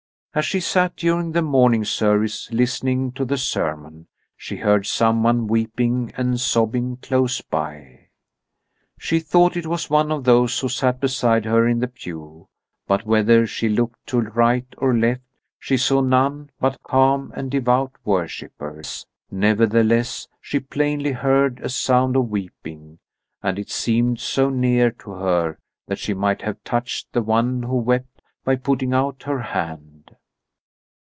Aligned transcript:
As 0.33 0.45
she 0.45 0.61
sat 0.61 0.95
during 0.95 1.33
the 1.33 1.41
morning 1.41 1.83
service 1.83 2.49
listening 2.53 3.11
to 3.11 3.25
the 3.25 3.37
sermon, 3.37 4.07
she 4.37 4.55
heard 4.55 4.85
someone 4.85 5.45
weeping 5.45 6.13
and 6.15 6.39
sobbing 6.39 6.95
close 7.01 7.41
by. 7.41 8.07
She 8.97 9.19
thought 9.19 9.57
it 9.57 9.67
was 9.67 9.89
one 9.89 10.09
of 10.09 10.23
those 10.23 10.57
who 10.57 10.69
sat 10.69 11.01
beside 11.01 11.43
her 11.43 11.67
in 11.67 11.79
the 11.79 11.89
pew, 11.89 12.47
but 12.87 13.05
whether 13.05 13.45
she 13.45 13.67
looked 13.67 14.05
to 14.07 14.21
right 14.21 14.65
or 14.77 14.95
left 14.95 15.19
she 15.59 15.75
saw 15.75 15.99
none 15.99 16.49
but 16.61 16.81
calm 16.81 17.33
and 17.35 17.51
devout 17.51 17.91
worshippers. 18.05 19.05
Nevertheless, 19.29 20.29
she 20.39 20.61
plainly 20.61 21.11
heard 21.11 21.59
a 21.59 21.67
sound 21.67 22.15
of 22.15 22.29
weeping, 22.29 22.99
and 23.43 23.59
it 23.59 23.69
seemed 23.69 24.21
so 24.21 24.49
near 24.49 24.91
to 24.91 25.11
her 25.11 25.57
that 25.87 25.99
she 25.99 26.13
might 26.13 26.41
have 26.43 26.63
touched 26.63 27.11
the 27.11 27.21
one 27.21 27.63
who 27.63 27.75
wept 27.75 28.21
by 28.45 28.55
putting 28.55 28.93
out 28.93 29.23
her 29.23 29.41
hand. 29.41 29.89